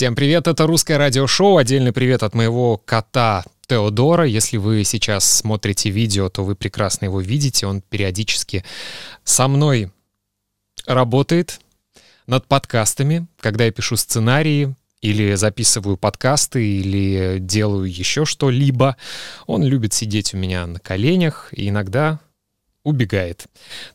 Всем 0.00 0.14
привет, 0.14 0.48
это 0.48 0.66
русское 0.66 0.96
радиошоу. 0.96 1.58
Отдельный 1.58 1.92
привет 1.92 2.22
от 2.22 2.34
моего 2.34 2.78
кота 2.78 3.44
Теодора. 3.66 4.24
Если 4.24 4.56
вы 4.56 4.82
сейчас 4.84 5.30
смотрите 5.30 5.90
видео, 5.90 6.30
то 6.30 6.42
вы 6.42 6.54
прекрасно 6.54 7.04
его 7.04 7.20
видите. 7.20 7.66
Он 7.66 7.82
периодически 7.82 8.64
со 9.24 9.46
мной 9.46 9.92
работает 10.86 11.60
над 12.26 12.46
подкастами, 12.46 13.26
когда 13.40 13.66
я 13.66 13.72
пишу 13.72 13.96
сценарии, 13.96 14.74
или 15.02 15.34
записываю 15.34 15.98
подкасты, 15.98 16.66
или 16.66 17.36
делаю 17.38 17.84
еще 17.84 18.24
что-либо. 18.24 18.96
Он 19.46 19.62
любит 19.62 19.92
сидеть 19.92 20.32
у 20.32 20.38
меня 20.38 20.66
на 20.66 20.78
коленях 20.78 21.52
и 21.52 21.68
иногда 21.68 22.20
убегает. 22.84 23.46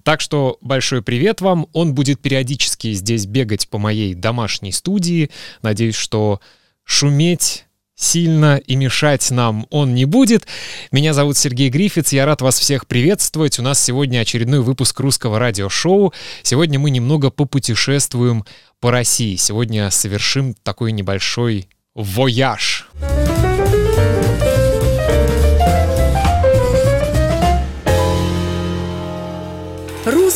Так 0.04 0.22
что 0.22 0.58
большой 0.62 1.02
привет 1.02 1.42
вам. 1.42 1.68
Он 1.74 1.94
будет 1.94 2.22
периодически 2.22 2.94
здесь 2.94 3.26
бегать 3.26 3.68
по 3.70 3.78
моей 3.78 4.14
домашней 4.14 4.72
студии. 4.72 5.32
Надеюсь, 5.62 5.96
что 5.96 6.40
шуметь 6.84 7.66
сильно 7.96 8.58
и 8.58 8.76
мешать 8.76 9.32
нам 9.32 9.66
он 9.70 9.96
не 9.96 10.06
будет. 10.06 10.46
Меня 10.92 11.14
зовут 11.14 11.38
Сергей 11.38 11.70
Грифиц, 11.70 12.12
я 12.12 12.26
рад 12.26 12.42
вас 12.42 12.60
всех 12.60 12.88
приветствовать. 12.88 13.58
У 13.58 13.64
нас 13.64 13.82
сегодня 13.82 14.20
очередной 14.20 14.60
выпуск 14.60 15.00
русского 15.00 15.40
радиошоу. 15.40 16.14
Сегодня 16.44 16.78
мы 16.78 16.90
немного 16.90 17.32
попутешествуем 17.32 18.46
по 18.80 18.92
России. 18.92 19.36
Сегодня 19.38 19.90
совершим 19.90 20.54
такой 20.54 20.92
небольшой 20.92 21.70
вояж. 21.96 22.88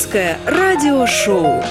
Русское 0.10 0.40
радиошоу. 0.48 1.64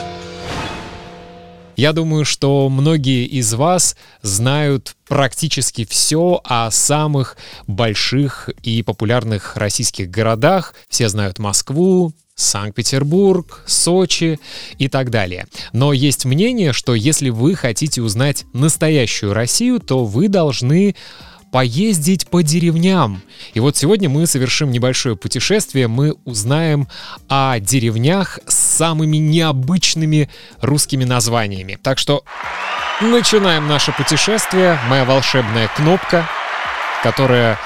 Я 1.74 1.92
думаю, 1.92 2.24
что 2.24 2.68
многие 2.68 3.24
из 3.24 3.52
вас 3.52 3.96
знают 4.22 4.94
практически 5.08 5.84
все 5.84 6.40
о 6.44 6.70
самых 6.70 7.36
больших 7.66 8.48
и 8.62 8.84
популярных 8.84 9.56
российских 9.56 10.08
городах. 10.08 10.74
Все 10.88 11.08
знают 11.08 11.40
Москву, 11.40 12.12
Санкт-Петербург, 12.36 13.64
Сочи 13.66 14.38
и 14.78 14.86
так 14.86 15.10
далее. 15.10 15.48
Но 15.72 15.92
есть 15.92 16.24
мнение, 16.24 16.72
что 16.72 16.94
если 16.94 17.30
вы 17.30 17.56
хотите 17.56 18.02
узнать 18.02 18.44
настоящую 18.52 19.34
Россию, 19.34 19.80
то 19.80 20.04
вы 20.04 20.28
должны 20.28 20.94
поездить 21.50 22.28
по 22.28 22.42
деревням. 22.42 23.22
И 23.54 23.60
вот 23.60 23.76
сегодня 23.76 24.08
мы 24.08 24.26
совершим 24.26 24.70
небольшое 24.70 25.16
путешествие, 25.16 25.88
мы 25.88 26.14
узнаем 26.24 26.88
о 27.28 27.58
деревнях 27.58 28.38
с 28.46 28.54
самыми 28.54 29.16
необычными 29.16 30.28
русскими 30.60 31.04
названиями. 31.04 31.78
Так 31.82 31.98
что 31.98 32.24
начинаем 33.00 33.66
наше 33.66 33.92
путешествие. 33.92 34.78
Моя 34.88 35.04
волшебная 35.04 35.68
кнопка, 35.68 36.28
которая 37.02 37.58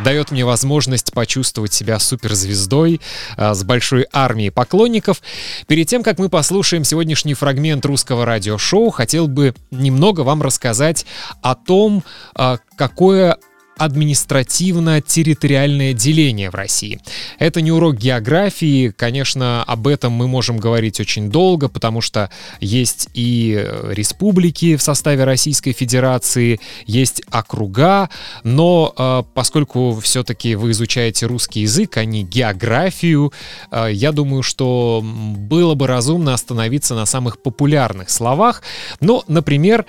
дает 0.00 0.30
мне 0.30 0.44
возможность 0.44 1.12
почувствовать 1.12 1.72
себя 1.72 1.98
суперзвездой 1.98 3.00
э, 3.36 3.54
с 3.54 3.62
большой 3.64 4.06
армией 4.12 4.50
поклонников. 4.50 5.22
Перед 5.66 5.88
тем, 5.88 6.02
как 6.02 6.18
мы 6.18 6.28
послушаем 6.28 6.84
сегодняшний 6.84 7.34
фрагмент 7.34 7.84
русского 7.84 8.24
радиошоу, 8.24 8.90
хотел 8.90 9.28
бы 9.28 9.54
немного 9.70 10.20
вам 10.20 10.42
рассказать 10.42 11.06
о 11.42 11.54
том, 11.54 12.02
э, 12.38 12.58
какое 12.76 13.38
административно-территориальное 13.76 15.92
деление 15.92 16.50
в 16.50 16.54
России. 16.54 17.00
Это 17.38 17.60
не 17.60 17.72
урок 17.72 17.96
географии, 17.96 18.88
конечно, 18.88 19.62
об 19.64 19.86
этом 19.86 20.12
мы 20.12 20.28
можем 20.28 20.58
говорить 20.58 21.00
очень 21.00 21.30
долго, 21.30 21.68
потому 21.68 22.00
что 22.00 22.30
есть 22.60 23.08
и 23.14 23.66
республики 23.90 24.76
в 24.76 24.82
составе 24.82 25.24
Российской 25.24 25.72
Федерации, 25.72 26.60
есть 26.86 27.22
округа, 27.30 28.08
но 28.44 28.94
э, 28.96 29.22
поскольку 29.34 29.98
все-таки 30.00 30.54
вы 30.54 30.70
изучаете 30.70 31.26
русский 31.26 31.60
язык, 31.60 31.96
а 31.96 32.04
не 32.04 32.22
географию, 32.22 33.32
э, 33.70 33.88
я 33.92 34.12
думаю, 34.12 34.42
что 34.42 35.02
было 35.02 35.74
бы 35.74 35.86
разумно 35.86 36.34
остановиться 36.34 36.94
на 36.94 37.06
самых 37.06 37.42
популярных 37.42 38.10
словах. 38.10 38.62
Ну, 39.00 39.22
например, 39.28 39.86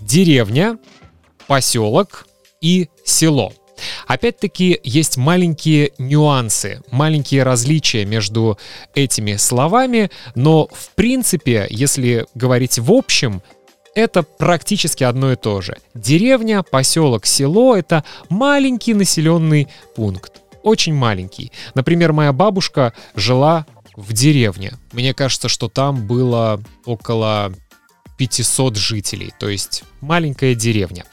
деревня, 0.00 0.78
поселок, 1.46 2.26
и 2.62 2.88
село. 3.04 3.52
Опять-таки 4.06 4.80
есть 4.82 5.16
маленькие 5.16 5.92
нюансы, 5.98 6.82
маленькие 6.90 7.42
различия 7.42 8.04
между 8.04 8.58
этими 8.94 9.36
словами, 9.36 10.10
но 10.34 10.68
в 10.72 10.90
принципе, 10.94 11.66
если 11.68 12.26
говорить 12.34 12.78
в 12.78 12.92
общем, 12.92 13.42
это 13.94 14.22
практически 14.22 15.04
одно 15.04 15.32
и 15.32 15.36
то 15.36 15.60
же. 15.60 15.76
Деревня, 15.94 16.62
поселок, 16.62 17.26
село— 17.26 17.76
это 17.76 18.04
маленький 18.30 18.94
населенный 18.94 19.68
пункт. 19.94 20.40
Очень 20.62 20.94
маленький. 20.94 21.52
Например, 21.74 22.12
моя 22.12 22.32
бабушка 22.32 22.94
жила 23.16 23.66
в 23.96 24.12
деревне. 24.12 24.72
Мне 24.92 25.12
кажется, 25.12 25.48
что 25.48 25.68
там 25.68 26.06
было 26.06 26.62
около 26.86 27.52
500 28.16 28.76
жителей, 28.76 29.32
то 29.38 29.48
есть 29.48 29.82
маленькая 30.00 30.54
деревня. 30.54 31.04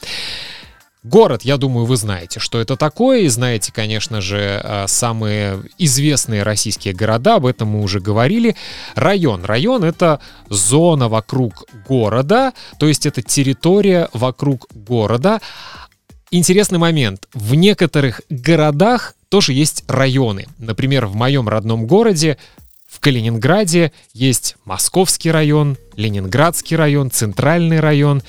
Город, 1.02 1.42
я 1.44 1.56
думаю, 1.56 1.86
вы 1.86 1.96
знаете, 1.96 2.40
что 2.40 2.60
это 2.60 2.76
такое, 2.76 3.20
и 3.20 3.28
знаете, 3.28 3.72
конечно 3.72 4.20
же, 4.20 4.60
э, 4.62 4.84
самые 4.86 5.62
известные 5.78 6.42
российские 6.42 6.92
города, 6.92 7.36
об 7.36 7.46
этом 7.46 7.68
мы 7.68 7.80
уже 7.80 8.00
говорили. 8.00 8.54
Район. 8.96 9.46
Район— 9.46 9.82
это 9.84 10.20
зона 10.50 11.08
вокруг 11.08 11.64
города, 11.88 12.52
то 12.78 12.86
есть 12.86 13.06
это 13.06 13.22
территория 13.22 14.10
вокруг 14.12 14.66
города. 14.74 15.40
Интересный 16.30 16.78
момент. 16.78 17.28
В 17.32 17.54
некоторых 17.54 18.20
городах 18.28 19.14
тоже 19.30 19.54
есть 19.54 19.84
районы. 19.88 20.48
Например, 20.58 21.06
в 21.06 21.14
моем 21.16 21.48
родном 21.48 21.86
городе 21.86 22.36
в 22.86 23.00
Калининграде 23.00 23.92
есть 24.12 24.56
Московский 24.66 25.30
район, 25.30 25.78
Ленинградский 25.96 26.76
район, 26.76 27.10
Центральный 27.10 27.80
район. 27.80 28.22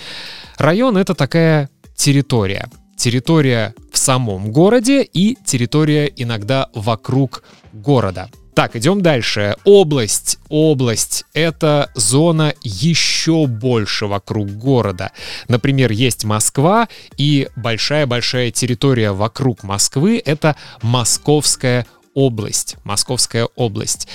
Район— 0.57 0.95
это 0.99 1.15
такая 1.15 1.69
территория. 1.95 2.69
Территория 2.95 3.73
в 3.91 3.97
самом 3.97 4.51
городе 4.51 5.01
и 5.03 5.35
территория 5.45 6.11
иногда 6.15 6.69
вокруг 6.73 7.43
города. 7.73 8.29
Так, 8.53 8.75
идем 8.75 9.01
дальше. 9.01 9.55
Область. 9.63 10.37
Область— 10.49 11.23
это 11.33 11.89
зона 11.95 12.53
еще 12.61 13.47
больше 13.47 14.07
вокруг 14.07 14.49
города. 14.49 15.11
Например, 15.47 15.91
есть 15.91 16.25
Москва, 16.25 16.89
и 17.17 17.47
большая-большая 17.55 18.51
территория 18.51 19.13
вокруг 19.13 19.63
Москвы— 19.63 20.21
это 20.25 20.57
Московская 20.81 21.87
область. 22.13 22.75
Московская 22.83 23.47
область. 23.55 24.07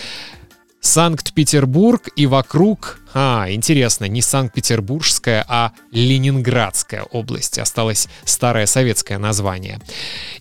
Санкт-Петербург 0.86 2.08
и 2.14 2.26
вокруг... 2.26 3.00
А, 3.12 3.46
интересно, 3.50 4.04
не 4.04 4.22
Санкт-Петербургская, 4.22 5.44
а 5.48 5.72
Ленинградская 5.90 7.02
область. 7.02 7.58
Осталось 7.58 8.08
старое 8.24 8.66
советское 8.66 9.18
название. 9.18 9.80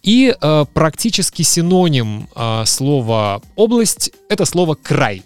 И 0.04 0.36
э, 0.40 0.66
практически 0.74 1.42
синоним 1.42 2.30
э, 2.36 2.64
слова 2.66 3.42
«область»— 3.56 4.12
это 4.30 4.46
слово 4.46 4.76
«край». 4.76 5.24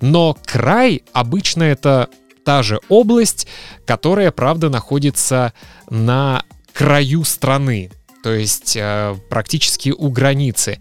Но 0.00 0.36
край 0.44 1.02
обычно 1.12 1.62
это 1.62 2.08
та 2.44 2.62
же 2.64 2.80
область, 2.88 3.46
которая, 3.86 4.32
правда, 4.32 4.70
находится 4.70 5.52
на 5.88 6.42
краю 6.72 7.22
страны 7.24 7.90
то 8.22 8.34
есть 8.34 8.76
э, 8.76 9.16
практически 9.28 9.90
у 9.90 10.10
границы. 10.10 10.80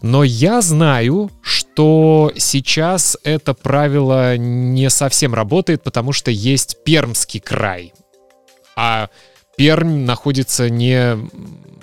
Но 0.00 0.24
я 0.24 0.60
знаю, 0.60 1.30
что 1.42 2.32
сейчас 2.36 3.16
это 3.24 3.54
правило 3.54 4.36
не 4.36 4.90
совсем 4.90 5.34
работает, 5.34 5.82
потому 5.82 6.12
что 6.12 6.30
есть 6.30 6.82
Пермский 6.84 7.40
край. 7.40 7.92
А 8.76 9.08
Пермь 9.56 10.04
находится 10.04 10.70
не 10.70 11.16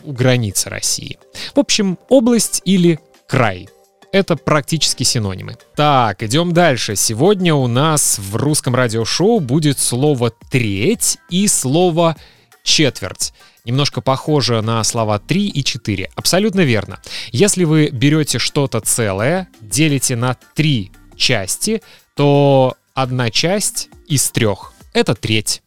у 0.03 0.11
границы 0.11 0.69
России. 0.69 1.17
В 1.53 1.59
общем, 1.59 1.97
область 2.09 2.61
или 2.65 2.99
край. 3.27 3.69
Это 4.11 4.35
практически 4.35 5.03
синонимы. 5.03 5.57
Так, 5.75 6.23
идем 6.23 6.51
дальше. 6.51 6.95
Сегодня 6.95 7.53
у 7.53 7.67
нас 7.67 8.17
в 8.17 8.35
русском 8.35 8.73
радиошоу 8.73 9.39
будет 9.39 9.77
слово 9.77 10.31
«треть» 10.49 11.17
и 11.29 11.47
слово 11.47 12.15
«четверть» 12.63 13.33
немножко 13.65 14.01
похоже 14.01 14.61
на 14.61 14.83
слова 14.83 15.19
3 15.19 15.47
и 15.47 15.63
4. 15.63 16.11
Абсолютно 16.15 16.61
верно. 16.61 16.99
Если 17.31 17.63
вы 17.63 17.89
берете 17.89 18.39
что-то 18.39 18.79
целое, 18.79 19.47
делите 19.61 20.15
на 20.15 20.35
три 20.55 20.91
части, 21.15 21.81
то 22.15 22.75
одна 22.93 23.29
часть 23.29 23.89
из 24.07 24.29
трех— 24.31 24.73
это 24.93 25.15
треть. 25.15 25.61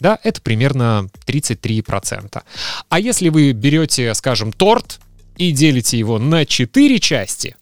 Да, 0.00 0.18
это 0.22 0.40
примерно 0.40 1.08
33%. 1.26 2.42
А 2.88 3.00
если 3.00 3.30
вы 3.30 3.52
берете, 3.52 4.14
скажем, 4.14 4.52
торт 4.52 5.00
и 5.36 5.50
делите 5.50 5.98
его 5.98 6.18
на 6.18 6.46
4 6.46 7.00
части, 7.00 7.56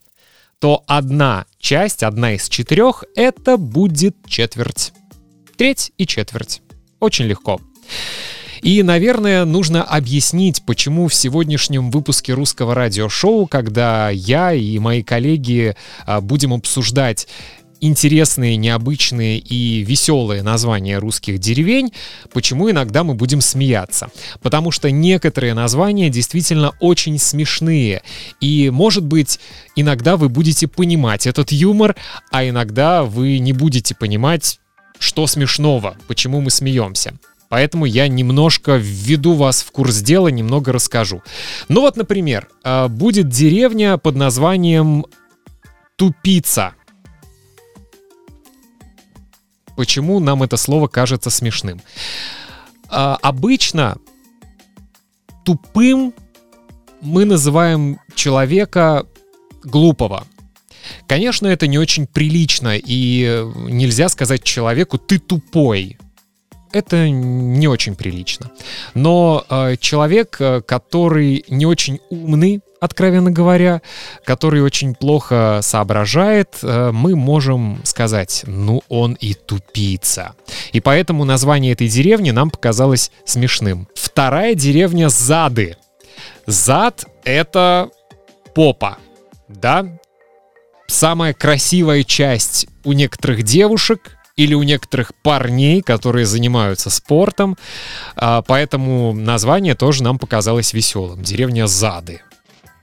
то 0.59 0.83
одна 0.87 1.45
часть, 1.59 2.03
одна 2.03 2.33
из 2.33 2.49
четырех, 2.49 3.03
это 3.15 3.57
будет 3.57 4.15
четверть. 4.27 4.93
Треть 5.55 5.91
и 5.97 6.05
четверть. 6.05 6.61
Очень 6.99 7.25
легко. 7.25 7.59
И, 8.61 8.83
наверное, 8.83 9.45
нужно 9.45 9.83
объяснить, 9.83 10.63
почему 10.65 11.07
в 11.07 11.13
сегодняшнем 11.13 11.91
выпуске 11.91 12.33
русского 12.33 12.75
радиошоу, 12.75 13.47
когда 13.47 14.09
я 14.09 14.53
и 14.53 14.79
мои 14.79 15.03
коллеги 15.03 15.75
а, 16.05 16.21
будем 16.21 16.53
обсуждать 16.53 17.27
интересные, 17.81 18.55
необычные 18.55 19.39
и 19.39 19.83
веселые 19.83 20.43
названия 20.43 20.97
русских 20.97 21.39
деревень, 21.39 21.93
почему 22.33 22.69
иногда 22.69 23.03
мы 23.03 23.13
будем 23.13 23.41
смеяться. 23.41 24.09
Потому 24.41 24.71
что 24.71 24.91
некоторые 24.91 25.53
названия 25.53 26.09
действительно 26.09 26.71
очень 26.79 27.19
смешные. 27.19 28.01
И, 28.41 28.69
может 28.69 29.05
быть, 29.05 29.39
иногда 29.75 30.17
вы 30.17 30.29
будете 30.29 30.67
понимать 30.67 31.27
этот 31.27 31.51
юмор, 31.51 31.95
а 32.31 32.47
иногда 32.47 33.03
вы 33.03 33.39
не 33.39 33.53
будете 33.53 33.95
понимать, 33.95 34.59
что 34.99 35.27
смешного, 35.27 35.95
почему 36.07 36.41
мы 36.41 36.49
смеемся. 36.49 37.13
Поэтому 37.49 37.85
я 37.85 38.07
немножко 38.07 38.75
введу 38.75 39.33
вас 39.33 39.61
в 39.61 39.71
курс 39.71 40.01
дела, 40.01 40.27
немного 40.27 40.73
расскажу. 40.73 41.23
Ну 41.69 41.81
вот, 41.81 41.95
например, 41.95 42.49
а, 42.63 42.87
будет 42.87 43.29
деревня 43.29 43.97
под 43.97 44.15
названием 44.15 45.05
Тупица. 45.95 46.73
Почему 49.75 50.19
нам 50.19 50.43
это 50.43 50.57
слово 50.57 50.87
кажется 50.87 51.29
смешным? 51.29 51.81
А, 52.89 53.17
обычно 53.21 53.97
тупым 55.45 56.13
мы 57.01 57.25
называем 57.25 57.99
человека 58.15 59.05
глупого. 59.63 60.25
Конечно, 61.07 61.47
это 61.47 61.67
не 61.67 61.77
очень 61.77 62.07
прилично, 62.07 62.75
и 62.75 63.43
нельзя 63.67 64.09
сказать 64.09 64.43
человеку 64.43 64.97
«ты 64.97 65.19
тупой» 65.19 65.97
это 66.71 67.09
не 67.09 67.67
очень 67.67 67.95
прилично. 67.95 68.51
Но 68.93 69.45
э, 69.49 69.75
человек, 69.79 70.37
э, 70.39 70.61
который 70.61 71.45
не 71.49 71.65
очень 71.65 71.99
умный, 72.09 72.61
откровенно 72.79 73.31
говоря, 73.31 73.81
который 74.23 74.61
очень 74.61 74.95
плохо 74.95 75.59
соображает, 75.61 76.57
э, 76.61 76.91
мы 76.91 77.15
можем 77.15 77.81
сказать, 77.83 78.43
ну 78.45 78.81
он 78.89 79.13
и 79.13 79.33
тупица. 79.33 80.35
И 80.71 80.79
поэтому 80.79 81.25
название 81.25 81.73
этой 81.73 81.87
деревни 81.87 82.31
нам 82.31 82.49
показалось 82.49 83.11
смешным. 83.25 83.87
Вторая 83.95 84.55
деревня 84.55 85.09
Зады. 85.09 85.77
Зад— 86.45 87.05
это 87.23 87.89
попа, 88.55 88.97
да? 89.47 89.85
Самая 90.87 91.33
красивая 91.33 92.03
часть 92.03 92.67
у 92.85 92.93
некоторых 92.93 93.43
девушек— 93.43 94.13
или 94.37 94.53
у 94.53 94.63
некоторых 94.63 95.13
парней, 95.15 95.81
которые 95.81 96.25
занимаются 96.25 96.89
спортом. 96.89 97.57
А, 98.15 98.41
поэтому 98.43 99.11
название 99.13 99.75
тоже 99.75 100.03
нам 100.03 100.19
показалось 100.19 100.73
веселым. 100.73 101.23
Деревня 101.23 101.67
Зады. 101.67 102.21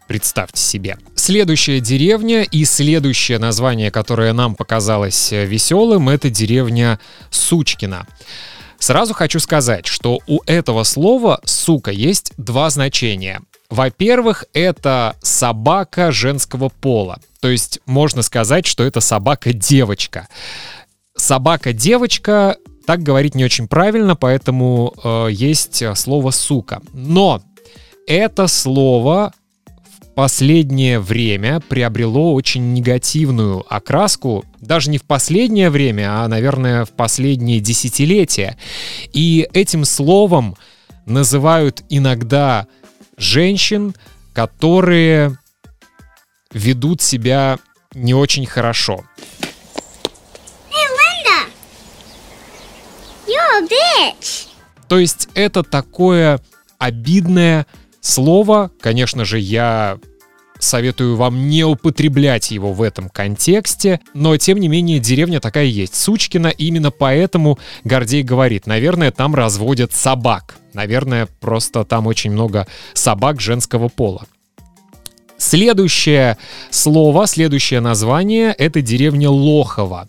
Представьте 0.07 0.61
себе. 0.61 0.99
Следующая 1.15 1.81
деревня 1.81 2.43
и 2.43 2.67
следующее 2.67 3.39
название, 3.39 3.91
которое 3.91 4.35
нам 4.35 4.55
показалось 4.55 5.33
э, 5.33 5.47
веселым, 5.47 6.11
это 6.11 6.29
деревня 6.29 7.01
Сучкина. 7.31 8.07
Сразу 8.79 9.15
хочу 9.15 9.41
сказать, 9.41 9.87
что 9.87 10.21
у 10.27 10.43
этого 10.45 10.83
слова 10.83 11.41
«сука» 11.45 11.91
есть 11.91 12.33
два 12.37 12.69
значения. 12.69 13.41
Во-первых, 13.71 14.45
это 14.53 15.17
собака 15.23 16.13
женского 16.13 16.69
пола. 16.69 17.19
То 17.41 17.49
есть 17.49 17.81
можно 17.87 18.21
сказать, 18.21 18.67
что 18.67 18.85
это 18.85 19.01
собака-девочка 19.01 20.29
собака-девочка, 21.17 22.57
так 22.87 23.03
говорить 23.03 23.35
не 23.35 23.45
очень 23.45 23.69
правильно, 23.69 24.17
поэтому 24.17 24.95
э, 25.03 25.29
есть 25.31 25.83
слово 25.97 26.31
сука. 26.31 26.83
Но 26.93 27.43
это 28.07 28.47
слово 28.47 29.33
в 30.01 30.15
последнее 30.15 31.01
время 31.01 31.61
приобрело 31.61 32.35
очень 32.35 32.73
негативную 32.73 33.65
окраску, 33.73 34.45
даже 34.61 34.91
не 34.91 34.99
в 34.99 35.05
последнее 35.05 35.71
время, 35.71 36.23
а, 36.23 36.29
наверное, 36.29 36.85
в 36.85 36.91
последние 36.91 37.61
десятилетия. 37.61 38.57
И 39.13 39.49
этим 39.53 39.85
словом 39.85 40.57
называют 41.07 41.83
иногда 41.89 42.67
женщин, 43.17 43.95
которые 44.33 45.39
ведут 46.53 47.03
себя 47.03 47.59
не 47.95 48.15
очень 48.15 48.47
хорошо. 48.47 49.05
Bitch. 53.63 54.49
То 54.89 54.99
есть 54.99 55.29
это 55.35 55.63
такое 55.63 56.41
обидное 56.79 57.67
слово. 58.01 58.71
Конечно 58.81 59.25
же, 59.25 59.39
я 59.39 59.99
советую 60.59 61.17
вам 61.17 61.49
не 61.49 61.65
употреблять 61.65 62.51
его 62.51 62.73
в 62.73 62.83
этом 62.83 63.09
контексте, 63.09 64.01
но 64.15 64.37
тем 64.37 64.59
не 64.59 64.69
менее 64.69 64.99
деревня 64.99 65.41
такая 65.41 65.67
есть. 65.67 65.95
Сучкина 65.95 66.49
именно 66.49 66.91
поэтому 66.91 67.59
Гордей 67.85 68.23
говорит, 68.23 68.67
наверное, 68.67 69.11
там 69.11 69.35
разводят 69.35 69.93
собак. 69.93 70.57
Наверное, 70.73 71.29
просто 71.41 71.85
там 71.85 72.07
очень 72.07 72.33
много 72.33 72.67
собак 72.95 73.41
женского 73.41 73.89
пола. 73.89 74.27
Следующее 75.37 76.39
слово, 76.71 77.27
следующее 77.27 77.81
название— 77.81 78.53
это 78.59 78.81
деревня 78.81 79.31
Лохова. 79.31 80.09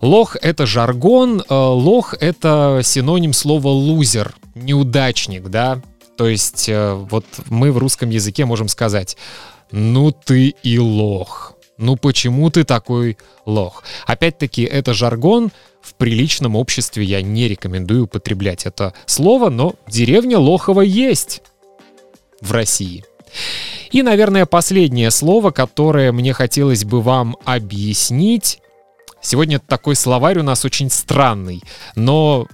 Лох— 0.00 0.36
это 0.42 0.66
жаргон, 0.66 1.40
э, 1.40 1.54
лох— 1.54 2.14
это 2.20 2.80
синоним 2.84 3.32
слова 3.32 3.68
лузер, 3.68 4.34
неудачник, 4.54 5.48
да? 5.48 5.80
То 6.16 6.28
есть 6.28 6.68
э, 6.68 6.94
вот 6.94 7.24
мы 7.48 7.72
в 7.72 7.78
русском 7.78 8.10
языке 8.10 8.44
можем 8.44 8.68
сказать 8.68 9.16
«ну 9.70 10.12
ты 10.12 10.54
и 10.62 10.78
лох». 10.78 11.54
Ну 11.78 11.94
почему 11.94 12.50
ты 12.50 12.64
такой 12.64 13.18
лох? 13.46 13.84
Опять-таки, 14.06 14.62
это 14.64 14.92
жаргон, 14.92 15.52
в 15.80 15.94
приличном 15.94 16.56
обществе 16.56 17.04
я 17.04 17.22
не 17.22 17.48
рекомендую 17.48 18.04
употреблять 18.04 18.66
это 18.66 18.92
слово, 19.06 19.48
но 19.48 19.74
деревня 19.86 20.38
Лохова 20.38 20.82
есть 20.82 21.40
в 22.40 22.52
России. 22.52 23.04
И, 23.90 24.02
наверное, 24.02 24.44
последнее 24.44 25.10
слово, 25.10 25.50
которое 25.50 26.12
мне 26.12 26.32
хотелось 26.32 26.84
бы 26.84 27.00
вам 27.00 27.36
объяснить, 27.44 28.60
Сегодня 29.20 29.58
такой 29.58 29.96
словарь 29.96 30.38
у 30.38 30.42
нас 30.42 30.64
очень 30.64 30.90
странный, 30.90 31.62
но 31.96 32.46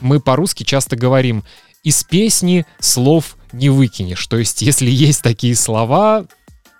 мы 0.00 0.20
по-русски 0.20 0.62
часто 0.64 0.96
говорим 0.96 1.44
«из 1.82 2.04
песни 2.04 2.66
слов 2.78 3.36
не 3.52 3.68
выкинешь». 3.68 4.26
То 4.26 4.36
есть, 4.38 4.62
если 4.62 4.90
есть 4.90 5.22
такие 5.22 5.56
слова, 5.56 6.26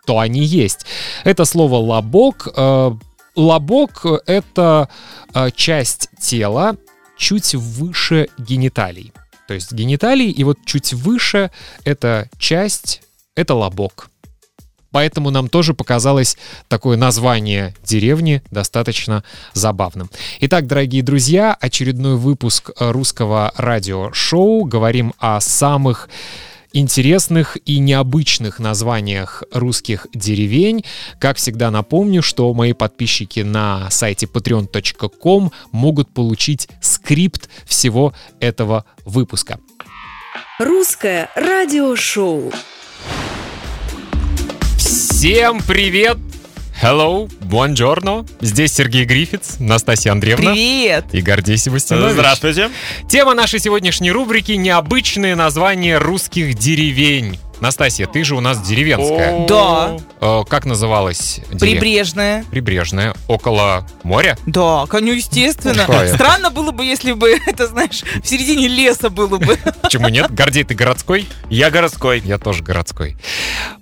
то 0.07 0.19
они 0.19 0.45
есть. 0.45 0.87
Это 1.25 1.45
слово 1.45 1.77
«лобок». 1.77 2.49
Э, 2.57 2.93
лобок— 3.37 4.07
это 4.27 4.89
э, 5.35 5.51
часть 5.55 6.09
тела 6.21 6.77
чуть 7.17 7.55
выше 7.55 8.29
гениталий. 8.39 9.13
То 9.47 9.55
есть 9.55 9.73
гениталии, 9.73 10.31
и 10.31 10.45
вот 10.45 10.59
чуть 10.65 10.93
выше— 10.95 11.51
это 11.85 12.29
часть, 12.39 13.03
это 13.35 13.55
лобок. 13.55 14.11
Поэтому 14.95 15.31
нам 15.31 15.49
тоже 15.49 15.75
показалось 15.75 16.37
такое 16.69 16.97
название 16.97 17.75
деревни 17.83 18.43
достаточно 18.53 19.25
забавным. 19.53 20.09
Итак, 20.39 20.69
дорогие 20.69 21.03
друзья, 21.03 21.53
очередной 21.61 22.15
выпуск 22.15 22.71
русского 22.79 23.53
радиошоу. 23.57 24.65
Говорим 24.65 25.13
о 25.19 25.41
самых 25.41 26.09
интересных 26.73 27.59
и 27.67 27.81
необычных 27.81 28.61
названиях 28.61 29.43
русских 29.53 30.07
деревень. 30.15 30.85
Как 31.19 31.39
всегда 31.39 31.73
напомню, 31.73 32.23
что 32.23 32.55
мои 32.55 32.73
подписчики 32.73 33.41
на 33.41 33.91
сайте 33.91 34.27
patreon.com 34.27 35.51
могут 35.73 36.15
получить 36.15 36.69
скрипт 36.81 37.51
всего 37.67 38.15
этого 38.39 38.85
выпуска. 39.05 39.59
Русское 40.61 41.31
радиошоу. 41.35 42.53
Всем 45.25 45.63
привет! 45.67 46.19
Hello, 46.83 47.31
buongiorno. 47.41 48.27
Здесь 48.43 48.75
Сергей 48.75 49.07
Грифиц, 49.07 49.57
Настасья 49.59 50.13
Андреевна. 50.13 50.53
Привет! 50.53 51.07
И 51.13 51.23
Гордей 51.23 51.57
Севастьянович. 51.57 52.13
Здравствуйте. 52.13 52.71
Тема 53.09 53.33
нашей 53.33 53.59
сегодняшней 53.59 54.13
рубрики— 54.13 54.53
необычные 54.59 55.35
названия 55.35 55.97
русских 55.97 56.53
деревень. 56.53 57.39
Настасья, 57.61 58.07
ты 58.07 58.25
же 58.25 58.35
у 58.37 58.41
нас 58.41 58.61
деревенская. 58.61 59.47
Да. 59.47 59.97
Э, 60.21 60.43
Как 60.49 60.65
называлась 60.67 61.41
деревня? 61.51 61.59
Прибрежная. 61.81 62.45
Прибрежная. 62.51 63.15
Около 63.29 63.87
моря? 64.03 64.37
Да, 64.47 64.87
коню 64.87 65.15
естественно. 65.15 65.85
Какая? 65.87 66.13
Странно 66.15 66.51
было 66.51 66.71
бы, 66.73 66.85
если 66.85 67.13
бы, 67.13 67.31
это 67.47 67.67
знаешь, 67.67 68.03
в 68.23 68.27
середине 68.27 68.69
леса 68.69 69.11
было 69.11 69.39
бы. 69.39 69.59
Почему 69.83 70.09
нет? 70.09 70.31
Гордей, 70.33 70.65
ты 70.65 70.75
городской? 70.75 71.27
Я 71.49 71.71
городской. 71.71 72.21
Я 72.25 72.39
тоже 72.39 72.63
городской. 72.63 73.17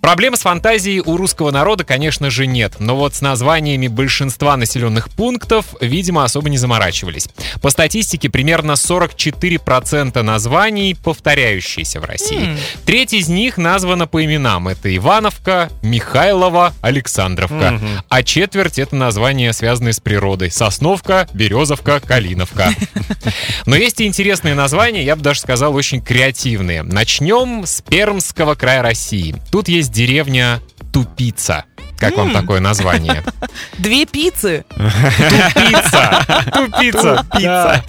Проблем 0.00 0.37
с 0.37 0.41
фантазией 0.41 1.00
у 1.00 1.17
русского 1.17 1.50
народа, 1.50 1.85
конечно 1.85 2.31
же, 2.31 2.47
нет. 2.47 2.75
Но 2.79 2.97
вот 2.97 3.14
с 3.14 3.21
названиями 3.21 3.88
большинства 3.88 4.57
населенных 4.57 5.11
пунктов, 5.11 5.67
видимо, 5.81 6.25
особо 6.25 6.49
не 6.50 6.59
заморачивались. 6.59 7.29
По 7.61 7.71
статистике, 7.71 8.29
примерно 8.29 8.73
44% 8.73 10.23
названий 10.23 10.95
повторяющиеся 10.95 12.00
в 12.00 12.05
России. 12.05 12.45
М. 12.52 12.59
Треть 12.85 13.12
из 13.12 13.29
них 13.29 13.59
названа 13.62 14.07
по 14.07 14.23
именам. 14.25 14.69
Это 14.69 14.95
Ивановка, 14.95 15.71
Михайлова, 15.83 16.75
Александровка. 16.83 17.73
Мгм. 17.73 17.88
А 18.09 18.23
четверть— 18.23 18.78
это 18.81 18.95
названия, 18.97 19.52
связанные 19.52 19.92
с 19.95 20.00
природой. 20.00 20.50
Сосновка, 20.50 21.26
Березовка, 21.33 22.00
Калиновка. 22.00 22.71
Но 23.66 23.76
есть 23.76 24.00
и 24.00 24.07
интересные 24.07 24.54
названия, 24.54 25.04
я 25.04 25.16
бы 25.16 25.23
даже 25.23 25.40
сказал, 25.40 25.75
очень 25.75 26.02
креативные. 26.02 26.83
Начнем 26.83 27.64
с 27.64 27.81
Пермского 27.81 28.54
края 28.54 28.83
России. 28.83 29.35
Тут 29.50 29.69
есть 29.69 29.92
деревня 29.92 30.61
Тупица. 30.92 31.64
Как 31.99 32.16
вам 32.16 32.33
такое 32.33 32.59
название? 32.61 33.23
Две 33.78 34.07
пиццы. 34.07 34.64
Тупица! 34.75 36.25
Тупица! 36.52 37.85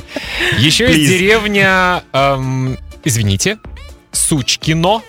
Еще 0.59 0.85
есть 0.85 1.09
деревня... 1.09 2.03
эм, 2.13 2.77
Извините. 3.03 3.57
Сучкино. 4.13 5.01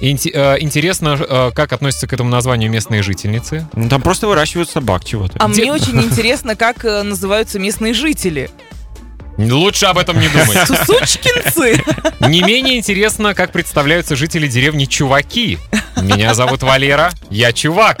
Э, 0.00 0.56
Интересно, 0.60 1.18
э, 1.18 1.50
как 1.54 1.72
относятся 1.72 2.06
к 2.06 2.12
этому 2.12 2.30
названию 2.30 2.70
местные 2.70 3.02
жительницы. 3.02 3.68
Ну, 3.74 3.88
там 3.88 4.00
просто 4.00 4.28
выращивают 4.28 4.70
собак 4.70 5.04
чего-то. 5.04 5.36
А 5.40 5.48
Где- 5.48 5.62
мне 5.62 5.72
очень 5.72 6.00
интересно, 6.04 6.54
как 6.56 6.84
э, 6.84 7.02
называются 7.02 7.58
местные 7.58 7.94
жители. 7.94 8.48
Лучше 9.36 9.86
об 9.86 9.98
этом 9.98 10.18
не 10.18 10.28
думать. 10.28 10.58
Сусучкинцы. 10.66 11.80
Не 12.28 12.42
менее 12.42 12.78
интересно, 12.78 13.34
как 13.34 13.52
представляются 13.52 14.16
жители 14.16 14.48
деревни 14.48 14.84
Чуваки. 14.84 15.58
Меня 16.02 16.34
зовут 16.34 16.62
Валера, 16.62 17.10
я 17.30 17.52
Чувак. 17.52 18.00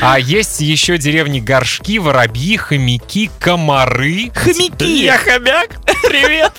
А 0.00 0.18
есть 0.18 0.60
еще 0.60 0.98
деревни 0.98 1.40
Горшки, 1.40 1.98
Воробьи, 1.98 2.56
Хомяки, 2.56 3.30
Комары. 3.38 4.30
Хомяки. 4.34 5.08
хомяк. 5.08 5.70
Привет. 6.02 6.52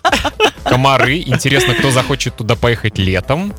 Комары. 0.63 1.19
Интересно, 1.25 1.73
кто 1.75 1.91
захочет 1.91 2.35
туда 2.35 2.55
поехать 2.55 2.97
летом. 2.97 3.53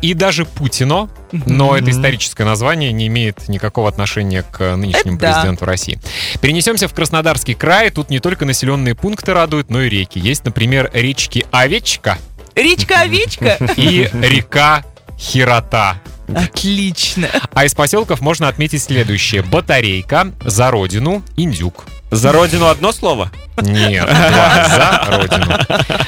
И 0.00 0.14
даже 0.14 0.44
Путино. 0.44 1.08
Но 1.32 1.76
это 1.76 1.90
историческое 1.90 2.44
название 2.44 2.92
не 2.92 3.06
имеет 3.06 3.48
никакого 3.48 3.88
отношения 3.88 4.42
к 4.42 4.76
нынешнему 4.76 5.16
Это 5.16 5.26
да. 5.26 5.32
президенту 5.32 5.64
России. 5.64 5.98
Перенесемся 6.40 6.88
в 6.88 6.94
Краснодарский 6.94 7.54
край. 7.54 7.90
Тут 7.90 8.10
не 8.10 8.20
только 8.20 8.44
населенные 8.44 8.94
пункты 8.94 9.32
радуют, 9.32 9.70
но 9.70 9.82
и 9.82 9.88
реки. 9.88 10.18
Есть, 10.18 10.44
например, 10.44 10.90
речки 10.92 11.46
Овечка 11.50 12.18
Речка-овечка. 12.54 13.58
и 13.76 14.10
река 14.12 14.84
Хирота. 15.18 16.00
Отлично. 16.34 17.28
А 17.52 17.64
из 17.64 17.74
поселков 17.74 18.20
можно 18.20 18.48
отметить 18.48 18.82
следующее. 18.82 19.42
Батарейка, 19.42 20.32
За 20.44 20.70
Родину, 20.70 21.22
Индюк. 21.36 21.84
За 22.10 22.30
родину 22.30 22.66
одно 22.68 22.92
слово? 22.92 23.30
Нет, 23.56 24.04
два, 24.06 24.68
За 24.68 25.16
Родину. 25.16 25.56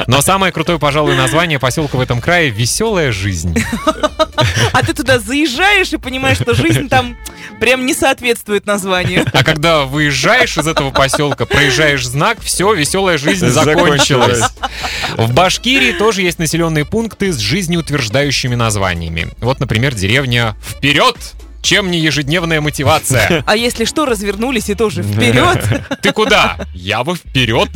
Но 0.07 0.21
самое 0.21 0.53
крутое, 0.53 0.79
пожалуй, 0.79 1.17
название 1.17 1.59
поселка 1.59 1.97
в 1.97 2.01
этом 2.01 2.21
крае— 2.21 2.51
«Веселая 2.51 3.11
жизнь». 3.11 3.57
А 4.75 4.85
ты 4.85 4.93
туда 4.93 5.21
заезжаешь 5.21 5.93
и 5.93 5.97
понимаешь, 5.97 6.39
что 6.39 6.53
жизнь 6.53 6.89
там 6.89 7.17
прям 7.61 7.87
не 7.87 7.95
соответствует 7.95 8.67
названию. 8.67 9.25
А 9.33 9.45
когда 9.45 9.85
выезжаешь 9.85 10.59
из 10.59 10.67
этого 10.67 10.91
поселка, 10.91 11.47
проезжаешь 11.47 12.05
знак, 12.07 12.39
все, 12.43 12.75
веселая 12.75 13.17
жизнь 13.17 13.47
закончилась. 13.49 14.39
Закончилась. 14.39 14.45
В 15.17 15.33
Башкирии 15.33 15.93
тоже 15.93 16.23
есть 16.23 16.41
населенные 16.41 16.85
пункты 16.85 17.33
с 17.33 17.39
жизнеутверждающими 17.39 18.57
названиями. 18.57 19.29
Вот, 19.39 19.61
например, 19.61 19.95
деревня 19.95 20.57
«Вперед!» 20.61 21.17
Чем 21.65 21.91
не 21.91 21.99
ежедневная 21.99 22.61
мотивация? 22.61 23.43
А 23.55 23.57
если 23.57 23.85
что, 23.85 24.05
развернулись 24.05 24.69
и 24.69 24.75
тоже 24.75 25.03
вперед. 25.03 25.65
Ты 26.03 26.13
куда? 26.13 26.59
Я 26.75 27.03
бы 27.05 27.17
вперед. 27.17 27.71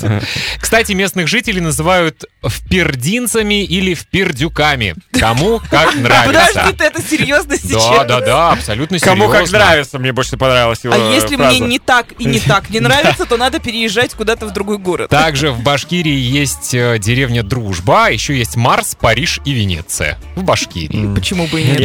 Кстати, 0.61 0.93
местных 0.93 1.27
жителей 1.27 1.61
называют 1.61 2.25
впердинцами 2.47 3.65
или 3.65 3.95
впердюками. 3.95 4.95
Кому 5.13 5.61
как 5.71 5.95
нравится. 5.95 6.51
Подожди, 6.55 6.77
ты 6.77 6.85
это 6.85 7.03
серьезно 7.03 7.51
Да, 7.51 7.57
сейчас? 7.57 8.07
да, 8.07 8.21
да, 8.21 8.53
абсолютно 8.53 8.99
Кому 8.99 9.27
как 9.29 9.47
серьезно. 9.47 9.59
нравится, 9.59 9.99
мне 9.99 10.13
больше 10.13 10.37
понравилась 10.37 10.81
его 10.85 10.95
А 10.95 11.15
если 11.15 11.37
фраза. 11.37 11.57
мне 11.59 11.61
не 11.67 11.79
так 11.79 12.07
и 12.19 12.25
не 12.27 12.41
так 12.41 12.71
не 12.71 12.81
нравится, 12.89 13.25
то 13.25 13.37
надо 13.37 13.59
переезжать 13.59 14.13
куда-то 14.15 14.47
в 14.47 14.53
другой 14.53 14.79
город. 14.79 15.11
Также 15.11 15.51
в 15.51 15.63
Башкирии 15.63 16.19
есть 16.19 16.75
э, 16.75 16.99
деревня 16.99 17.43
Дружба, 17.43 18.11
еще 18.11 18.37
есть 18.37 18.57
Марс, 18.57 18.95
Париж 19.01 19.41
и 19.45 19.53
Венеция. 19.53 20.19
В 20.37 20.43
Башкирии. 20.45 21.15
Почему 21.15 21.47
бы 21.47 21.61
и 21.63 21.65
нет? 21.65 21.81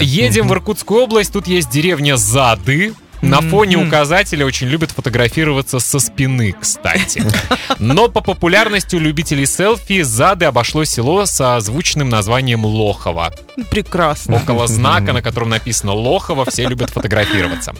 Едем 0.00 0.48
в 0.48 0.52
Иркутскую 0.52 1.07
область, 1.08 1.32
тут 1.32 1.46
есть 1.46 1.70
деревня 1.70 2.16
Зады. 2.16 2.94
На 3.22 3.40
фоне 3.40 3.78
Мгм. 3.78 3.88
указателя 3.88 4.46
очень 4.46 4.68
любят 4.68 4.92
фотографироваться 4.92 5.80
со 5.80 5.98
спины, 5.98 6.54
кстати. 6.60 7.20
Но 7.80 8.08
по 8.08 8.20
популярности 8.20 8.94
у 8.94 9.00
любителей 9.00 9.44
селфи 9.46 10.02
Зады 10.02 10.44
обошло 10.44 10.84
село 10.84 11.26
со 11.26 11.58
звучным 11.60 12.10
названием 12.10 12.64
Лохово. 12.64 13.32
Прекрасно. 13.70 14.36
Около 14.36 14.68
знака, 14.68 15.12
на 15.14 15.22
котором 15.22 15.48
написано 15.48 15.94
Лохово, 15.94 16.44
все 16.44 16.66
любят 16.68 16.90
фотографироваться. 16.90 17.74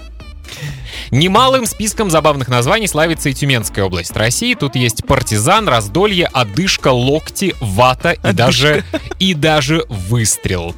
Немалым 1.10 1.66
списком 1.66 2.10
забавных 2.10 2.48
названий 2.48 2.86
славится 2.88 3.28
и 3.28 3.34
Тюменская 3.34 3.84
область 3.84 4.16
России. 4.16 4.54
Тут 4.54 4.76
есть 4.76 5.06
партизан, 5.06 5.68
раздолье, 5.68 6.26
одышка, 6.26 6.88
локти, 6.88 7.54
вата 7.60 8.12
и 8.12 8.32
даже, 8.32 8.84
и 9.18 9.34
даже 9.34 9.84
выстрел. 9.88 10.74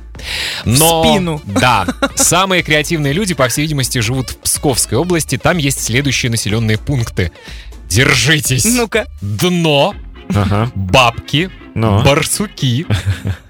Но, 0.64 1.04
спину. 1.04 1.40
Да, 1.46 1.86
самые 2.14 2.62
креативные 2.62 3.12
люди, 3.12 3.34
по 3.34 3.48
всей 3.48 3.62
видимости, 3.62 3.98
живут 4.00 4.30
в 4.30 4.36
Псковской 4.38 4.98
области. 4.98 5.38
Там 5.38 5.56
есть 5.58 5.82
следующие 5.82 6.30
населенные 6.30 6.78
пункты. 6.78 7.32
Держитесь. 7.88 8.64
Ну-ка. 8.64 9.06
Дно, 9.20 9.94
Ага. 10.34 10.70
бабки, 10.74 11.50
Ну. 11.74 12.02
барсуки, 12.02 12.86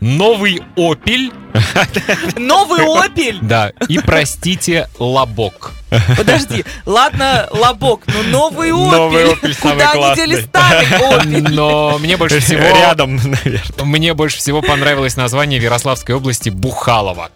новый 0.01 0.63
опель, 0.77 1.33
Новый 2.37 2.85
опель. 3.05 3.39
да, 3.43 3.73
и 3.89 3.99
простите, 3.99 4.89
лобок. 4.99 5.73
Подожди. 6.17 6.65
Ладно, 6.87 7.49
лобок, 7.51 8.03
но 8.07 8.23
новый 8.23 8.71
Новый 8.71 9.25
опель. 9.25 9.33
опель 9.39 9.55
самый 9.55 9.87
Куда 9.87 10.13
они 10.13 10.17
дели 10.17 10.41
старый 10.43 10.87
опель? 10.87 11.51
Но 11.51 11.99
мне 11.99 12.17
больше 12.17 12.39
всего... 12.41 12.61
Рядом, 12.61 13.17
наверное. 13.17 13.85
Мне 13.85 14.15
больше 14.15 14.39
всего 14.39 14.63
понравилось 14.63 15.17
название 15.17 15.59
в 15.59 15.65
Ярославской 15.65 16.15
области 16.15 16.51
Бухалово. 16.51 17.31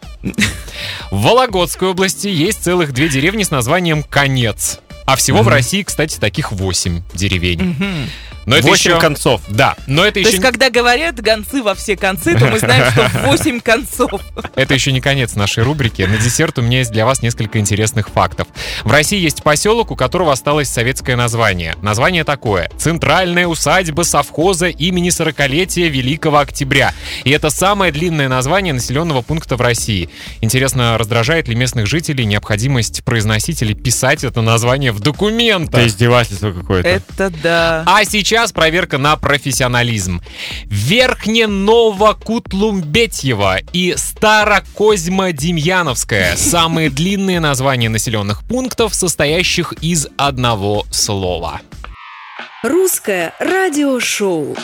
В 1.10 1.22
Вологодской 1.22 1.88
области 1.88 2.28
есть 2.28 2.62
целых 2.62 2.92
две 2.92 3.08
деревни 3.08 3.42
с 3.42 3.50
названием 3.50 4.02
Конец. 4.02 4.78
А 5.06 5.16
всего 5.16 5.42
в 5.42 5.48
России, 5.48 5.82
кстати, 5.82 6.18
таких 6.18 6.52
восемь 6.52 7.02
деревень. 7.12 7.62
Мгм. 7.62 8.10
Но 8.46 8.56
это 8.56 8.66
Восемь 8.66 8.92
еще... 8.92 9.00
концов. 9.00 9.40
Да, 9.48 9.76
но 9.86 10.04
это 10.04 10.14
То 10.14 10.20
еще, 10.20 10.30
есть, 10.30 10.42
когда 10.42 10.70
говорят 10.70 11.20
гонцы 11.20 11.62
во 11.62 11.74
все 11.74 11.96
концы, 11.96 12.36
то 12.38 12.46
мы 12.46 12.58
знаем, 12.58 12.90
что 12.92 13.10
восемь 13.24 13.60
концов. 13.60 14.20
это 14.54 14.74
еще 14.74 14.92
не 14.92 15.00
конец 15.00 15.34
нашей 15.34 15.64
рубрики. 15.64 16.02
На 16.02 16.18
десерт 16.18 16.58
у 16.58 16.62
меня 16.62 16.78
есть 16.78 16.90
для 16.90 17.06
вас 17.06 17.22
несколько 17.22 17.58
интересных 17.58 18.08
фактов. 18.08 18.48
В 18.82 18.90
России 18.90 19.18
есть 19.18 19.42
поселок, 19.42 19.90
у 19.90 19.96
которого 19.96 20.32
осталось 20.32 20.68
советское 20.68 21.16
название. 21.16 21.76
Название 21.82 22.24
такое. 22.24 22.70
Центральная 22.76 23.46
усадьба 23.46 24.02
совхоза 24.02 24.68
имени 24.68 25.08
40-летия 25.10 25.88
Великого 25.88 26.38
Октября. 26.38 26.92
И 27.24 27.30
это 27.30 27.50
самое 27.50 27.92
длинное 27.92 28.28
название 28.28 28.74
населенного 28.74 29.22
пункта 29.22 29.56
в 29.56 29.60
России. 29.60 30.10
Интересно, 30.40 30.98
раздражает 30.98 31.48
ли 31.48 31.54
местных 31.54 31.86
жителей 31.86 32.24
необходимость 32.26 33.04
произносить 33.04 33.62
или 33.62 33.72
писать 33.72 34.24
это 34.24 34.42
название 34.42 34.92
в 34.92 35.00
документах? 35.00 35.80
Это 35.80 35.88
издевательство 35.88 36.52
какое-то. 36.52 36.88
Это 36.88 37.30
да. 37.42 37.82
А 37.86 38.04
сейчас 38.04 38.33
проверка 38.52 38.98
на 38.98 39.16
профессионализм. 39.16 40.20
Верхне-Новокутлумбетьево 40.64 43.60
и 43.72 43.94
Старокозьма-Демьяновская– 43.96 46.36
самые 46.38 46.90
длинные 46.90 47.40
названия 47.40 47.88
населенных 47.88 48.42
пунктов, 48.42 48.94
состоящих 48.94 49.72
из 49.80 50.08
одного 50.16 50.84
слова. 50.90 51.62
Русское 52.62 53.32
радиошоу. 53.38 54.54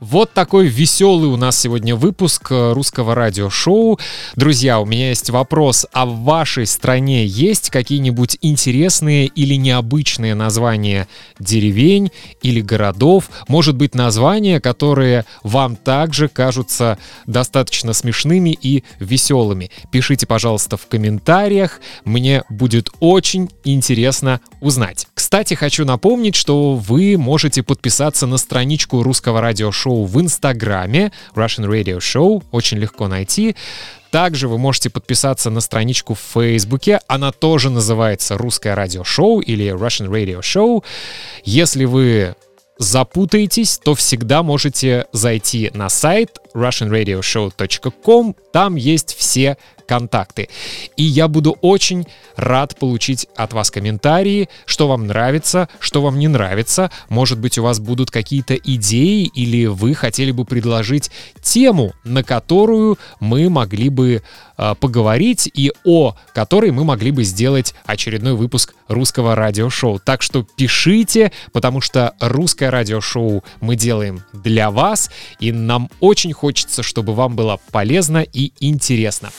Вот 0.00 0.32
такой 0.32 0.68
веселый 0.68 1.28
у 1.28 1.36
нас 1.36 1.58
сегодня 1.58 1.96
выпуск 1.96 2.52
э, 2.52 2.72
русского 2.72 3.16
радиошоу. 3.16 3.98
Друзья, 4.36 4.78
у 4.78 4.86
меня 4.86 5.08
есть 5.08 5.28
вопрос. 5.28 5.86
А 5.92 6.06
в 6.06 6.20
вашей 6.20 6.66
стране 6.66 7.26
есть 7.26 7.70
какие-нибудь 7.70 8.38
интересные 8.40 9.26
или 9.26 9.54
необычные 9.54 10.36
названия 10.36 11.08
деревень 11.40 12.12
или 12.42 12.60
городов? 12.60 13.28
Может 13.48 13.74
быть, 13.74 13.96
названия, 13.96 14.60
которые 14.60 15.24
вам 15.42 15.74
также 15.74 16.28
кажутся 16.28 16.96
достаточно 17.26 17.92
смешными 17.92 18.50
и 18.50 18.84
веселыми? 19.00 19.72
Пишите, 19.90 20.28
пожалуйста, 20.28 20.76
в 20.76 20.86
комментариях. 20.86 21.80
Мне 22.04 22.44
будет 22.48 22.90
очень 23.00 23.50
интересно 23.64 24.40
узнать. 24.60 25.08
Кстати, 25.14 25.54
хочу 25.54 25.84
напомнить, 25.84 26.36
что 26.36 26.74
вы 26.74 27.18
можете 27.18 27.64
подписаться 27.64 28.28
на 28.28 28.36
страничку 28.38 29.02
русского 29.02 29.40
радиошоу 29.40 29.87
шоу 29.88 30.04
в 30.04 30.20
Инстаграме, 30.20 31.12
Russian 31.34 31.66
Radio 31.66 31.98
Show, 31.98 32.42
очень 32.50 32.78
легко 32.78 33.08
найти. 33.08 33.56
Также 34.10 34.46
вы 34.46 34.58
можете 34.58 34.90
подписаться 34.90 35.50
на 35.50 35.60
страничку 35.60 36.14
в 36.14 36.20
Фейсбуке. 36.34 37.00
Она 37.08 37.32
тоже 37.32 37.70
называется 37.70 38.36
«Русское 38.36 38.74
радиошоу» 38.74 39.40
или 39.40 39.72
Russian 39.72 40.08
Radio 40.08 40.40
Show. 40.40 40.84
Если 41.44 41.86
вы 41.86 42.34
запутаетесь, 42.78 43.78
то 43.78 43.94
всегда 43.94 44.42
можете 44.42 45.06
зайти 45.12 45.70
на 45.74 45.88
сайт 45.88 46.38
russianradioshow.com. 46.54 48.34
Там 48.52 48.76
есть 48.76 49.14
все 49.16 49.56
контакты. 49.88 50.48
И 50.96 51.02
я 51.02 51.26
буду 51.26 51.56
очень 51.62 52.06
рад 52.36 52.78
получить 52.78 53.26
от 53.34 53.52
вас 53.52 53.70
комментарии, 53.70 54.48
что 54.66 54.86
вам 54.86 55.06
нравится, 55.06 55.68
что 55.80 56.02
вам 56.02 56.18
не 56.18 56.28
нравится. 56.28 56.90
Может 57.08 57.38
быть, 57.38 57.58
у 57.58 57.62
вас 57.62 57.80
будут 57.80 58.10
какие-то 58.10 58.54
идеи 58.54 59.24
или 59.34 59.66
вы 59.66 59.94
хотели 59.94 60.30
бы 60.30 60.44
предложить 60.44 61.10
тему, 61.42 61.92
на 62.04 62.22
которую 62.22 62.98
мы 63.18 63.48
могли 63.48 63.88
бы 63.88 64.22
э, 64.56 64.74
поговорить 64.78 65.50
и 65.52 65.72
о 65.84 66.14
которой 66.34 66.70
мы 66.70 66.84
могли 66.84 67.10
бы 67.10 67.24
сделать 67.24 67.74
очередной 67.86 68.34
выпуск 68.34 68.74
русского 68.88 69.34
радиошоу. 69.34 69.98
Так 69.98 70.22
что 70.22 70.46
пишите, 70.56 71.32
потому 71.52 71.80
что 71.80 72.14
русское 72.20 72.70
радиошоу 72.70 73.42
мы 73.60 73.76
делаем 73.76 74.22
для 74.32 74.70
вас, 74.70 75.10
и 75.40 75.50
нам 75.52 75.88
очень 76.00 76.32
хочется, 76.32 76.82
чтобы 76.82 77.14
вам 77.14 77.34
было 77.36 77.58
полезно 77.72 78.18
и 78.18 78.52
интересно. 78.60 79.30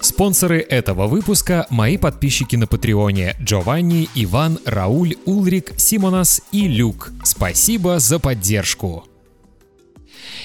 Спонсоры 0.00 0.60
этого 0.60 1.06
выпуска— 1.08 1.66
мои 1.70 1.96
подписчики 1.96 2.54
на 2.56 2.66
Патреоне 2.66 3.36
Джованни, 3.42 4.08
Иван, 4.14 4.58
Рауль, 4.64 5.16
Улрик, 5.24 5.72
Симонас 5.76 6.40
и 6.52 6.68
Люк. 6.68 7.12
Спасибо 7.24 7.98
за 7.98 8.18
поддержку! 8.18 9.04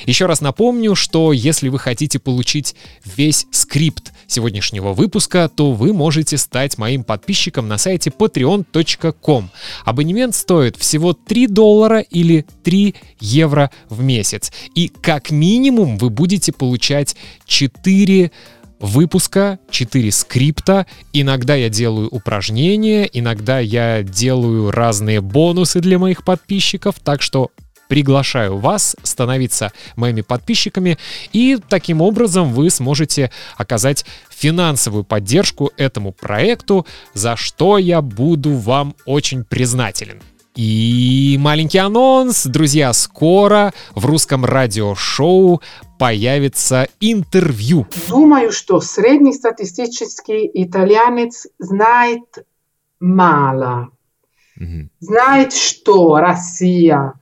Еще 0.05 0.25
раз 0.25 0.41
напомню, 0.41 0.95
что 0.95 1.31
если 1.31 1.69
вы 1.69 1.79
хотите 1.79 2.19
получить 2.19 2.75
весь 3.05 3.47
скрипт 3.51 4.11
сегодняшнего 4.27 4.93
выпуска, 4.93 5.49
то 5.53 5.71
вы 5.71 5.93
можете 5.93 6.37
стать 6.37 6.77
моим 6.77 7.03
подписчиком 7.03 7.67
на 7.67 7.77
сайте 7.77 8.09
patreon.com. 8.09 9.49
Абонемент 9.85 10.35
стоит 10.35 10.77
всего 10.77 11.13
3 11.13 11.47
доллара 11.47 11.99
или 11.99 12.45
3 12.63 12.95
евро 13.19 13.71
в 13.89 14.01
месяц. 14.01 14.51
И 14.75 14.89
как 14.89 15.31
минимум 15.31 15.97
вы 15.97 16.09
будете 16.09 16.51
получать 16.51 17.15
4 17.45 18.31
выпуска, 18.83 19.59
4 19.71 20.11
скрипта. 20.11 20.85
Иногда 21.13 21.55
я 21.55 21.69
делаю 21.69 22.09
упражнения, 22.09 23.09
иногда 23.11 23.59
я 23.59 24.03
делаю 24.03 24.71
разные 24.71 25.21
бонусы 25.21 25.79
для 25.79 25.97
моих 25.97 26.25
подписчиков, 26.25 26.95
так 27.01 27.21
что 27.21 27.49
приглашаю 27.87 28.57
вас 28.57 28.95
становиться 29.03 29.71
моими 29.95 30.21
подписчиками, 30.21 30.97
и 31.31 31.57
таким 31.69 32.01
образом 32.01 32.51
вы 32.51 32.69
сможете 32.69 33.31
оказать 33.55 34.05
финансовую 34.29 35.05
поддержку 35.05 35.71
этому 35.77 36.11
проекту, 36.11 36.85
за 37.13 37.37
что 37.37 37.77
я 37.77 38.01
буду 38.01 38.51
вам 38.57 38.95
очень 39.05 39.45
признателен. 39.45 40.21
И 40.55 41.35
маленький 41.39 41.79
анонс, 41.79 42.45
друзья, 42.45 42.93
скоро 42.93 43.73
в 43.95 44.05
русском 44.05 44.45
радиошоу 44.45 45.61
появится 46.03 46.89
интервью. 46.99 47.87
Думаю, 48.09 48.51
что 48.51 48.81
среднестатистический 48.81 50.51
итальянец 50.53 51.47
знает 51.59 52.45
мало. 52.99 53.87
Мгм. 54.57 54.89
Знает, 54.99 55.53
что 55.53 56.17
Россия 56.17 57.13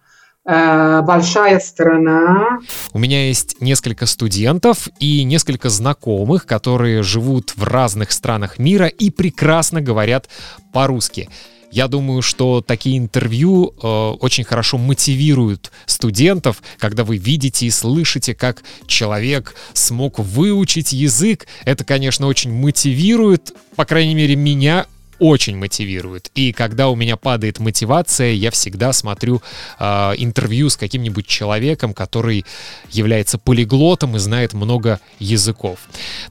э, 0.47 1.01
большая 1.03 1.59
страна, 1.59 2.57
У 2.91 2.97
меня 2.97 3.27
есть 3.27 3.61
несколько 3.61 4.07
студентов 4.07 4.89
и 5.00 5.23
несколько 5.25 5.69
знакомых, 5.69 6.47
которые 6.47 7.03
живут 7.03 7.53
в 7.55 7.63
разных 7.63 8.11
странах 8.11 8.57
мира 8.57 8.88
и 8.88 9.11
прекрасно 9.11 9.81
говорят 9.81 10.27
по-русски. 10.73 11.29
Я 11.72 11.88
думаю, 11.88 12.22
что 12.22 12.62
такие 12.62 12.98
интервью 12.98 13.74
э, 13.82 13.88
очень 13.88 14.44
хорошо 14.44 14.78
мотивируют 14.78 15.72
студентов, 15.86 16.62
когда 16.78 17.04
вы 17.04 17.18
видите 17.18 17.66
и 17.66 17.70
слышите, 17.70 18.36
как 18.36 18.63
человек 18.88 19.56
смог 19.74 20.20
выучить 20.20 20.92
язык. 20.92 21.48
Это, 21.64 21.86
конечно, 21.86 22.27
очень 22.27 22.51
мотивирует, 22.51 23.53
по 23.75 23.86
крайней 23.86 24.16
мере, 24.16 24.36
меня 24.36 24.86
очень 25.22 25.55
мотивирует. 25.55 26.31
И 26.34 26.51
когда 26.51 26.90
у 26.90 26.96
меня 26.96 27.16
падает 27.16 27.60
мотивация, 27.60 28.31
я 28.31 28.50
всегда 28.50 28.92
смотрю 28.92 29.44
э, 29.77 29.86
интервью 30.18 30.68
с 30.72 30.75
каким-нибудь 30.75 31.27
человеком, 31.27 31.94
который 31.94 32.44
является 32.90 33.38
полиглотом 33.38 34.16
и 34.16 34.20
знает 34.20 34.53
много 34.53 35.00
языков. 35.20 35.77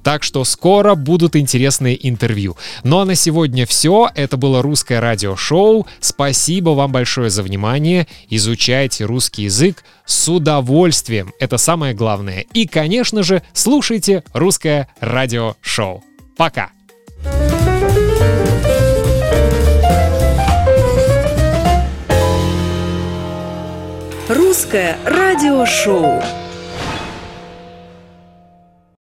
Так 0.02 0.24
что 0.24 0.42
скоро 0.42 0.96
будут 0.96 1.36
интересные 1.36 1.96
интервью. 2.08 2.56
Ну 2.82 2.98
а 2.98 3.04
на 3.04 3.14
сегодня 3.14 3.64
все. 3.64 4.10
Это 4.16 4.36
было 4.36 4.60
русское 4.60 4.98
радиошоу. 4.98 5.86
Спасибо 6.00 6.70
вам 6.70 6.90
большое 6.90 7.30
за 7.30 7.44
внимание. 7.44 8.08
Изучайте 8.28 9.04
русский 9.04 9.44
язык 9.44 9.84
с 10.04 10.28
удовольствием. 10.28 11.32
Это 11.38 11.58
самое 11.58 11.94
главное. 11.94 12.44
И, 12.54 12.66
конечно 12.66 13.22
же, 13.22 13.44
слушайте 13.52 14.24
русское 14.32 14.88
радиошоу. 15.00 16.02
Пока! 16.36 16.79
Русское 24.30 24.96
радиошоу. 25.04 26.22